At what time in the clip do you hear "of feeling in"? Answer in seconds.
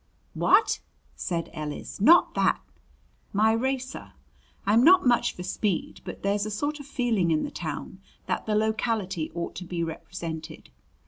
6.79-7.43